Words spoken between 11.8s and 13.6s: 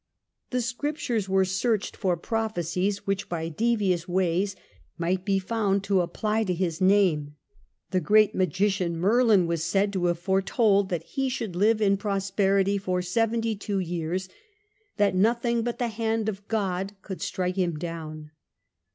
in prosperity for seventy